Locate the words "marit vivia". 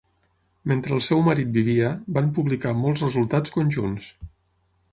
1.27-1.91